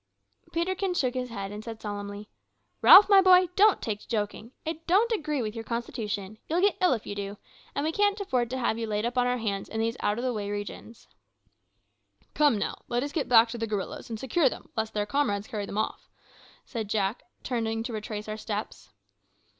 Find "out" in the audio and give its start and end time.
9.99-10.17